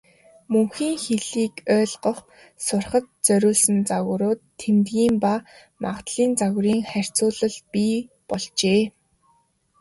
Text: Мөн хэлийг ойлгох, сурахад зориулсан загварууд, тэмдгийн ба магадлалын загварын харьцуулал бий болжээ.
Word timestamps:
Мөн 0.51 0.67
хэлийг 0.75 1.55
ойлгох, 1.77 2.19
сурахад 2.65 3.05
зориулсан 3.25 3.77
загварууд, 3.89 4.39
тэмдгийн 4.59 5.15
ба 5.23 5.33
магадлалын 5.83 6.33
загварын 6.39 6.81
харьцуулал 6.89 7.57
бий 7.71 7.95
болжээ. 8.27 8.81